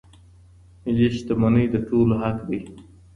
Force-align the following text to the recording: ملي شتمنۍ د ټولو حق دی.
ملي 0.83 1.07
شتمنۍ 1.15 1.65
د 1.71 1.75
ټولو 1.87 2.13
حق 2.21 2.37
دی. 2.49 2.59